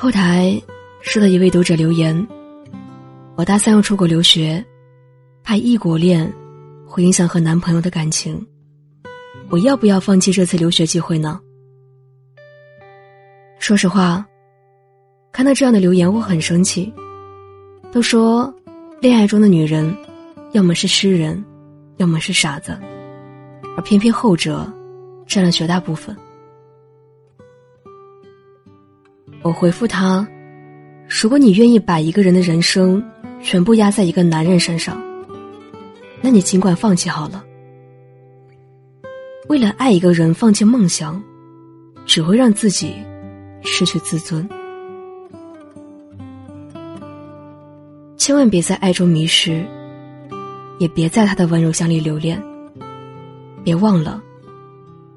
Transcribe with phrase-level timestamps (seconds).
[0.00, 0.56] 后台
[1.00, 2.14] 收到一位读者留言
[3.34, 4.64] ：“我大三要出国留学，
[5.42, 6.32] 怕异国恋
[6.86, 8.40] 会影响和男朋友的感情，
[9.48, 11.40] 我要不要放弃这次留学机会呢？”
[13.58, 14.24] 说实话，
[15.32, 16.94] 看到这样的留言我很生气。
[17.90, 18.54] 都说，
[19.00, 19.92] 恋爱中的女人，
[20.52, 21.44] 要么是诗人，
[21.96, 22.78] 要么是傻子，
[23.76, 24.64] 而偏偏后者
[25.26, 26.16] 占了绝大部分。
[29.42, 30.26] 我回复他
[31.08, 33.02] ：“如果你愿意把一个人的人生
[33.40, 35.00] 全部压在一个男人身上，
[36.20, 37.44] 那你尽管放弃好了。
[39.48, 41.22] 为了爱一个人放弃梦想，
[42.04, 42.94] 只会让自己
[43.62, 44.46] 失去自尊。
[48.16, 49.64] 千万别在爱中迷失，
[50.78, 52.42] 也别在他的温柔乡里留恋。
[53.64, 54.20] 别忘了，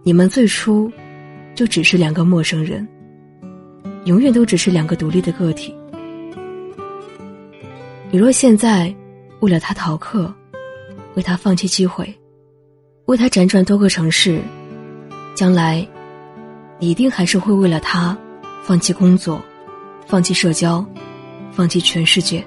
[0.03, 0.89] 你们最初
[1.55, 2.87] 就只是两个陌生人。”
[4.05, 5.75] 永远都只是两个独立的个体。
[8.09, 8.93] 你若现在
[9.39, 10.33] 为了他逃课，
[11.15, 12.13] 为他放弃机会，
[13.05, 14.41] 为他辗转多个城市，
[15.35, 15.87] 将来，
[16.79, 18.17] 你一定还是会为了他
[18.63, 19.41] 放弃工作，
[20.07, 20.85] 放弃社交，
[21.51, 22.45] 放弃全世界。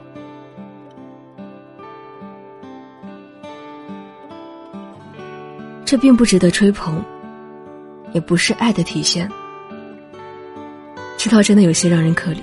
[5.85, 7.03] 这并不值得吹捧，
[8.13, 9.31] 也不是爱的体现。
[11.25, 12.41] 知道真的有些让人可怜。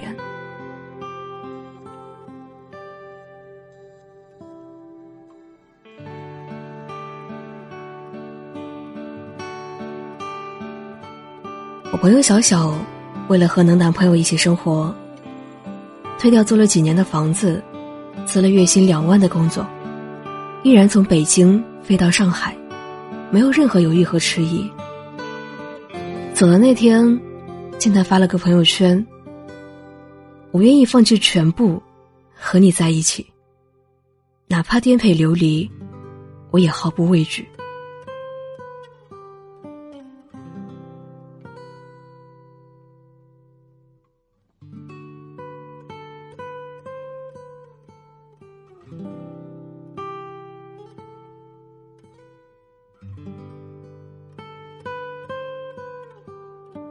[11.92, 12.74] 我朋友小小，
[13.28, 14.92] 为了和能男朋友一起生活，
[16.18, 17.62] 推掉租了几年的房子，
[18.26, 19.64] 辞了月薪两万的工作，
[20.64, 22.58] 毅然从北京飞到上海，
[23.30, 24.68] 没有任何犹豫和迟疑。
[26.34, 27.22] 走的那天。
[27.82, 29.04] 见他发了个朋友圈，
[30.52, 31.82] 我愿意放弃全部，
[32.32, 33.26] 和你在一起，
[34.46, 35.68] 哪怕颠沛流离，
[36.52, 37.44] 我也毫不畏惧。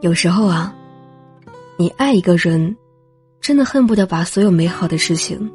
[0.01, 0.75] 有时候啊。
[1.81, 2.77] 你爱一个人，
[3.39, 5.51] 真的恨不得把所有美好的事情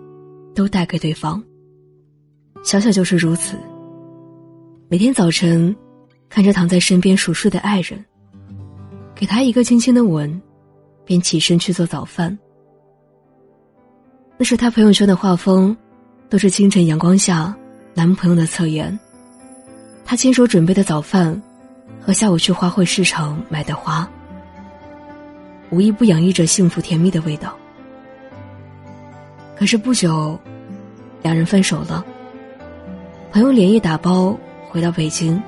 [0.56, 1.41] 都带给对方。
[2.64, 3.56] 小小就是如此。
[4.88, 5.72] 每天早晨，
[6.28, 8.04] 看着躺在身边熟睡的爱人，
[9.14, 10.42] 给他一个轻轻的吻，
[11.04, 12.37] 便起身去做早饭。
[14.37, 15.76] 那是他朋友圈的画风，
[16.28, 17.56] 都是清晨阳光下
[17.94, 18.98] 男朋友的侧颜。
[20.04, 21.41] 他亲手准备的早饭，
[22.00, 24.10] 和下午去花卉市场买的花。
[25.71, 27.56] 无一不洋溢着幸福甜蜜的味道。
[29.56, 30.38] 可是不久，
[31.22, 32.04] 两人分手了。
[33.32, 34.38] 朋友连夜打包
[34.69, 35.43] 回到北京，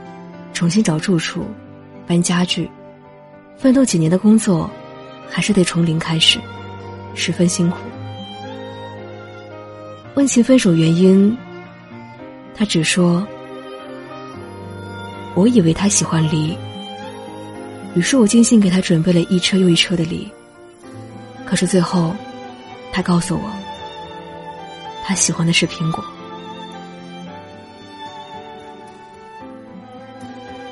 [0.52, 1.46] 重新找住处，
[2.06, 2.70] 搬家具，
[3.56, 4.70] 奋斗几年的工作，
[5.28, 6.38] 还是得从零开始，
[7.14, 7.76] 十分辛苦。
[10.14, 11.36] 问起分手原因，
[12.54, 13.26] 他只说
[15.34, 16.56] ：“我以为他喜欢梨。”
[17.98, 20.30] 于是我精心给他准备了一车又一车的梨。
[21.44, 22.14] 可是最后，
[22.92, 23.50] 他告诉我，
[25.04, 26.04] 他喜欢的是苹果。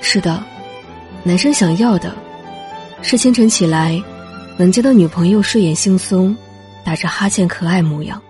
[0.01, 0.41] 是的，
[1.25, 2.15] 男生想要的，
[3.03, 4.01] 是清晨起来，
[4.57, 6.33] 能见到女朋友睡眼惺忪，
[6.85, 8.23] 打着哈欠可爱模样，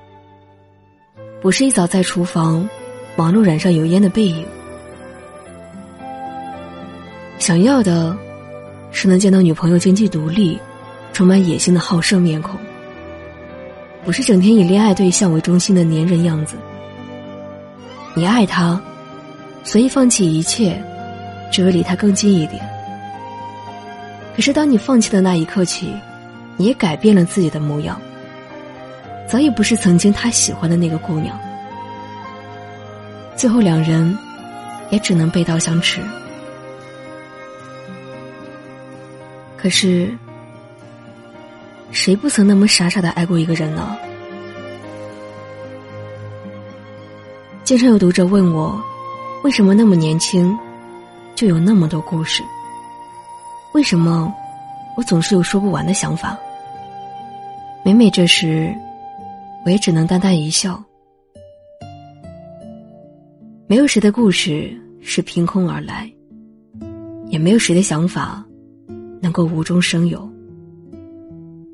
[1.42, 2.66] 不是一早在厨房
[3.14, 4.46] 忙碌染上油烟的背影。
[7.38, 8.16] 想要的。
[8.90, 10.58] 是能见到女朋友经济独立、
[11.12, 12.58] 充满野心的好胜面孔，
[14.04, 16.56] 不是整天以恋爱对象为中心的粘人样子。
[18.14, 18.80] 你爱他，
[19.64, 20.82] 所以放弃一切，
[21.50, 22.62] 只为离他更近一点。
[24.34, 25.92] 可是当你放弃的那一刻起，
[26.56, 28.00] 你也改变了自己的模样，
[29.26, 31.38] 早已不是曾经他喜欢的那个姑娘。
[33.34, 34.16] 最后两人，
[34.90, 36.00] 也只能背道相驰。
[39.56, 40.08] 可是，
[41.90, 43.96] 谁不曾那么傻傻的爱过一个人呢？
[47.64, 48.80] 经常有读者问我，
[49.42, 50.56] 为什么那么年轻，
[51.34, 52.44] 就有那么多故事？
[53.72, 54.32] 为什么
[54.96, 56.38] 我总是有说不完的想法？
[57.84, 58.72] 每每这时，
[59.64, 60.80] 我也只能淡淡一笑。
[63.66, 66.08] 没有谁的故事是凭空而来，
[67.28, 68.44] 也没有谁的想法。
[69.26, 70.30] 能够无中生有，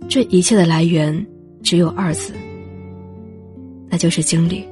[0.08, 1.14] 这一切的来源
[1.62, 2.32] 只有二字，
[3.90, 4.64] 那就是经历。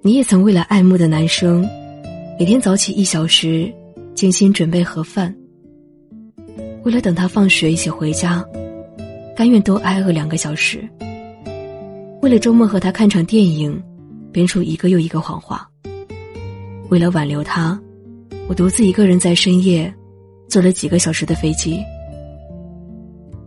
[0.00, 1.68] 你也曾为了爱慕的男生，
[2.38, 3.70] 每天早起一小时，
[4.14, 5.30] 精心准备盒饭；
[6.82, 8.42] 为了等他放学一起回家，
[9.36, 10.78] 甘愿多挨饿两个小时；
[12.22, 13.78] 为了周末和他看场电影，
[14.32, 15.58] 编出一个又一个谎话；
[16.88, 17.78] 为了挽留他，
[18.48, 19.92] 我独自一个人在深夜。
[20.48, 21.82] 坐了几个小时的飞机，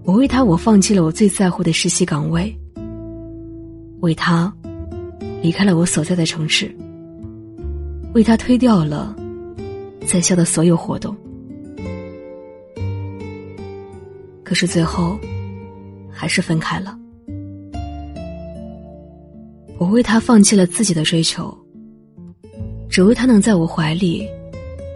[0.03, 2.53] 我为他，我放弃了我最在乎的实习岗位，
[4.01, 4.53] 为他
[5.41, 6.69] 离开了我所在的城市，
[8.13, 9.15] 为他推掉了
[10.05, 11.15] 在校的所有活动。
[14.43, 15.17] 可是最后，
[16.11, 16.99] 还是分开了。
[19.77, 21.57] 我为他放弃了自己的追求，
[22.89, 24.27] 只为他能在我怀里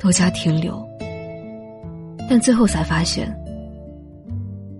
[0.03, 0.85] 多加停留。
[2.29, 3.33] 但最后才发现，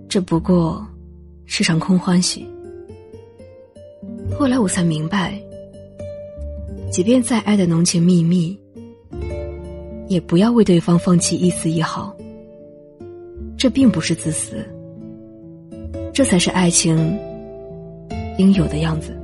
[0.06, 0.86] 这不过
[1.46, 2.46] 是场空欢喜。
[4.38, 5.40] 后来我才明白，
[6.90, 8.58] 即便再爱的浓情蜜蜜，
[10.08, 12.14] 也不要为对方放弃一丝一毫。
[13.56, 14.62] 这并不是自私，
[16.12, 17.18] 这才是爱情
[18.36, 19.18] 应有的样子。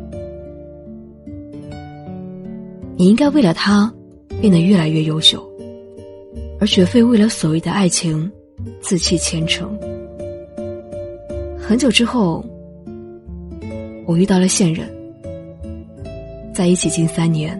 [2.96, 3.92] 你应该为了他
[4.40, 5.49] 变得越来越优秀。
[6.60, 8.30] 而绝非为了所谓的爱情，
[8.82, 9.74] 自弃前程。
[11.58, 12.44] 很久之后，
[14.06, 14.86] 我遇到了现任，
[16.52, 17.58] 在一起近三年。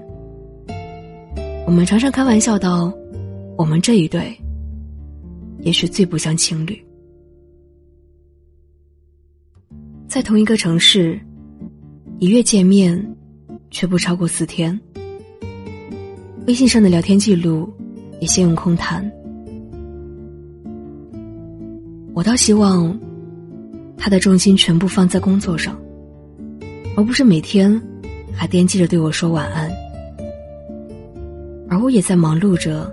[1.67, 2.93] 我们常常开玩笑道
[3.57, 4.37] ：“我们这一对，
[5.61, 6.79] 也许最不像情侣。”
[10.07, 11.19] 在同一个城市，
[12.19, 13.03] 一月见面，
[13.71, 14.79] 却不超过四天。
[16.47, 17.73] 微信上的聊天记录。
[18.21, 19.11] 也先用空谈。
[22.13, 22.99] 我倒希望，
[23.97, 25.77] 他的重心全部放在工作上，
[26.97, 27.81] 而不是每天
[28.33, 29.71] 还惦记着对我说晚安。
[31.69, 32.93] 而我也在忙碌着，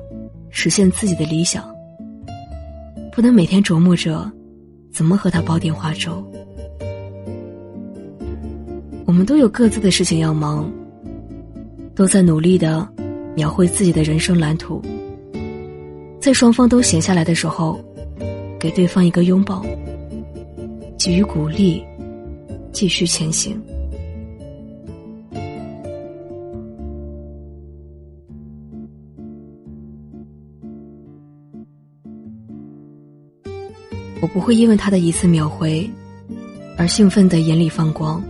[0.49, 1.63] 实现自己的理想，
[3.11, 4.31] 不能每天琢磨着
[4.93, 6.23] 怎么和他煲电话粥。
[9.05, 10.71] 我们都有各自的事情要忙，
[11.95, 12.87] 都在努力的
[13.35, 14.81] 描绘自己的人生蓝图。
[16.27, 17.81] 在双方都闲下来的时候，
[18.59, 19.65] 给对方一个拥抱，
[20.99, 21.81] 给予鼓励，
[22.73, 23.57] 继续前行。
[34.19, 35.89] 我不会因为他的一次秒回，
[36.77, 38.21] 而兴奋的眼里放光；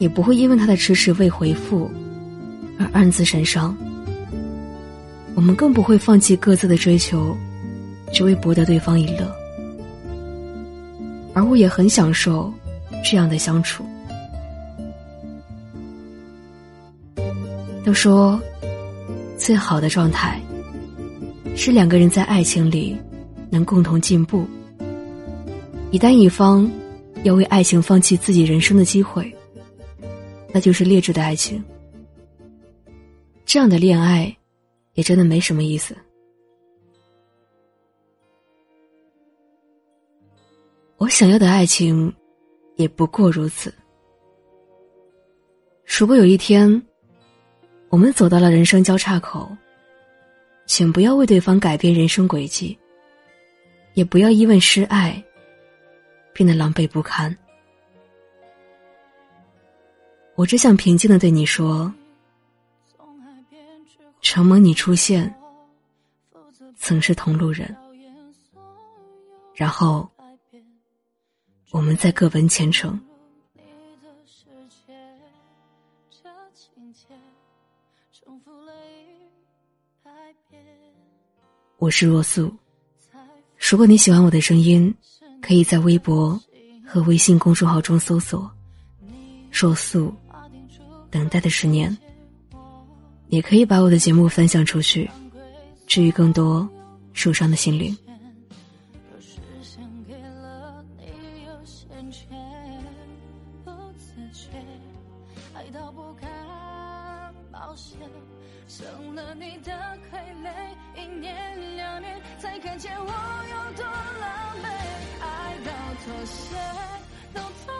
[0.00, 1.88] 也不会因为他的迟迟未回复，
[2.76, 3.72] 而暗自神伤。
[5.36, 7.36] 我们更不会放弃各自的追求，
[8.10, 9.30] 只为博得对方一乐。
[11.34, 12.50] 而我也很享受
[13.04, 13.84] 这样的相处。
[17.84, 18.40] 都说，
[19.36, 20.40] 最好的状态
[21.54, 22.96] 是两个人在爱情里
[23.50, 24.46] 能共同进步。
[25.90, 26.68] 一旦一方
[27.24, 29.30] 要为爱情放弃自己人生的机会，
[30.50, 31.62] 那就是劣质的爱情。
[33.44, 34.34] 这样的恋爱。
[34.96, 35.96] 也真的没什么意思。
[40.96, 42.12] 我想要的爱情，
[42.76, 43.72] 也不过如此。
[45.84, 46.82] 如果有一天，
[47.90, 49.48] 我们走到了人生交叉口，
[50.66, 52.76] 请不要为对方改变人生轨迹，
[53.92, 55.22] 也不要因为失爱，
[56.32, 57.36] 变得狼狈不堪。
[60.34, 61.92] 我只想平静的对你说。
[64.28, 65.32] 承蒙你出现，
[66.76, 67.74] 曾是同路人，
[69.54, 70.10] 然后
[71.70, 73.00] 我们再各奔前程。
[81.78, 82.52] 我是若素，
[83.56, 84.92] 如果你喜欢我的声音，
[85.40, 86.38] 可以在微博
[86.84, 88.50] 和微信公众号中搜索
[89.52, 90.12] “若素”，
[91.12, 91.96] 等待的十年。
[93.28, 95.10] 也可以把我的节目分享出去，
[95.86, 96.68] 治愈更多
[97.12, 97.96] 受伤的心灵。
[108.68, 109.72] 成了你的
[110.10, 110.50] 傀儡，
[110.96, 114.66] 一年两年才看见我有多狼狈，
[115.22, 115.70] 爱到
[116.04, 116.54] 妥协，
[117.32, 117.72] 到头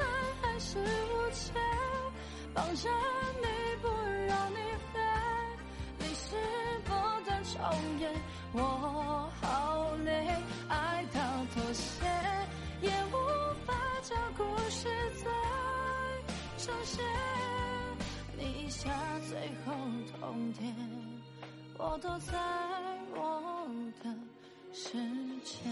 [0.00, 0.06] 来
[0.42, 1.52] 还是无解，
[2.52, 2.88] 绑着
[8.56, 10.28] 我好累，
[10.68, 11.20] 爱到
[11.52, 12.04] 妥协，
[12.80, 13.16] 也无
[13.66, 15.28] 法将故事再
[16.58, 17.02] 重写。
[18.38, 18.88] 你下
[19.28, 19.74] 最后
[20.20, 20.72] 通牒，
[21.78, 22.38] 我躲在
[23.16, 23.66] 我
[24.04, 24.14] 的
[24.72, 24.92] 世
[25.42, 25.68] 界。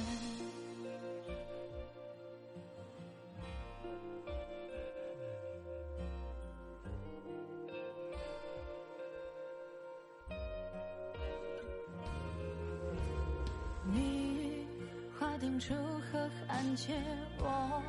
[15.42, 16.94] 定出河汉界，
[17.40, 17.82] 我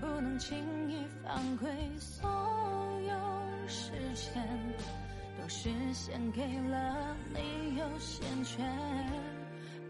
[0.00, 0.58] 不能轻
[0.90, 2.28] 易犯规，所
[3.06, 4.42] 有时间
[5.40, 8.68] 都是献给了你，优先权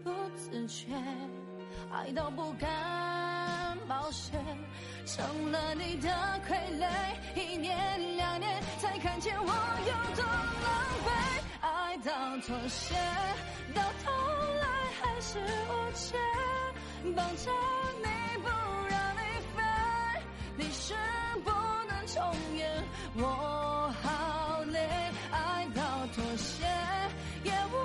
[0.03, 0.93] 不自觉，
[1.91, 4.39] 爱到不敢冒险，
[5.07, 6.07] 成了你的
[6.47, 6.87] 傀儡，
[7.35, 10.23] 一年两年才看见我有多
[10.63, 10.71] 狼
[11.07, 11.09] 狈，
[11.59, 12.93] 爱到妥协，
[13.73, 14.11] 到头
[14.61, 14.67] 来
[15.01, 16.15] 还是无解，
[17.11, 17.51] 绑着
[18.01, 18.47] 你不
[18.89, 19.19] 让你
[19.53, 19.61] 飞，
[20.57, 20.93] 历史
[21.43, 22.23] 不能重
[22.55, 22.83] 演，
[23.15, 24.79] 我好累，
[25.29, 26.65] 爱到妥协，
[27.43, 27.75] 也无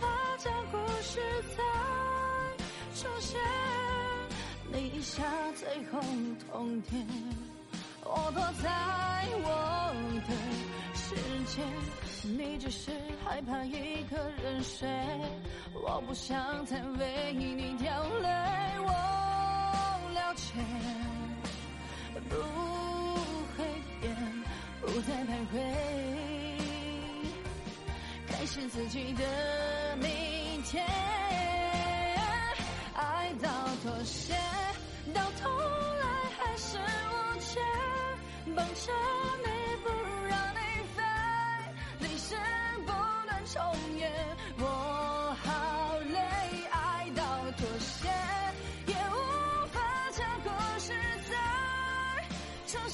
[0.00, 1.20] 法将故事
[1.54, 1.62] 再
[2.94, 3.38] 重写，
[4.72, 5.22] 你一下
[5.54, 6.00] 最后
[6.50, 7.06] 通牒，
[8.04, 8.70] 我躲在
[9.44, 9.92] 我
[10.26, 10.34] 的
[10.94, 11.14] 世
[11.44, 11.62] 界。
[12.24, 12.92] 你只是
[13.24, 14.88] 害怕一个人睡，
[15.74, 18.28] 我不想再为你掉泪。
[18.78, 18.88] 我
[20.14, 20.54] 了解，
[22.28, 22.36] 不
[23.56, 23.64] 会
[24.00, 24.16] 变，
[24.80, 25.54] 不再徘徊，
[28.28, 31.01] 开始自己的明天。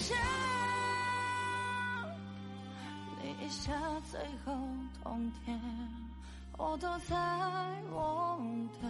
[0.08, 0.16] 想。
[3.20, 3.72] 你一下
[4.10, 4.52] 最后
[5.02, 5.58] 通牒，
[6.56, 7.14] 我躲在
[7.90, 8.40] 我
[8.80, 8.88] 的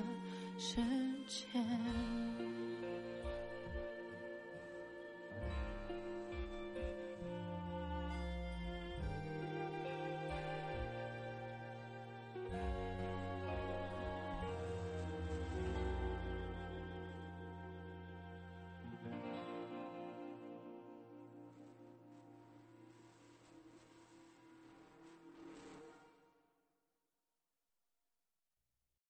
[0.58, 0.76] 世
[1.26, 1.58] 界。